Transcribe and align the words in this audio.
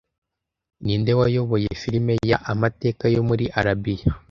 Ninde 0.83 1.11
wayoboye 1.19 1.69
film 1.81 2.05
ya 2.31 2.37
amateka 2.51 3.03
yo 3.15 3.21
muri 3.29 3.45
Arabiya 3.59 4.09